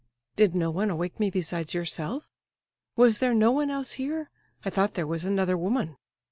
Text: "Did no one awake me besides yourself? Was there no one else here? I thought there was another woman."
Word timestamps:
"Did 0.35 0.55
no 0.55 0.71
one 0.71 0.89
awake 0.89 1.19
me 1.19 1.29
besides 1.29 1.75
yourself? 1.75 2.27
Was 2.95 3.19
there 3.19 3.35
no 3.35 3.51
one 3.51 3.69
else 3.69 3.91
here? 3.91 4.31
I 4.65 4.71
thought 4.71 4.95
there 4.95 5.05
was 5.05 5.25
another 5.25 5.55
woman." 5.55 5.95